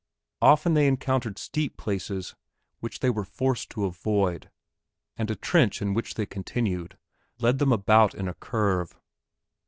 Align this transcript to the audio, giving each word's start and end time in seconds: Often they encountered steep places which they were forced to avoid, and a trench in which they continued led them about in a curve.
Often 0.41 0.73
they 0.73 0.87
encountered 0.87 1.37
steep 1.37 1.77
places 1.77 2.33
which 2.79 3.01
they 3.01 3.11
were 3.11 3.23
forced 3.23 3.69
to 3.69 3.85
avoid, 3.85 4.49
and 5.15 5.29
a 5.29 5.35
trench 5.35 5.79
in 5.79 5.93
which 5.93 6.15
they 6.15 6.25
continued 6.25 6.97
led 7.37 7.59
them 7.59 7.71
about 7.71 8.15
in 8.15 8.27
a 8.27 8.33
curve. 8.33 8.95